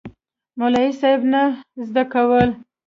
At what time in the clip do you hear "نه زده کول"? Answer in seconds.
1.31-2.49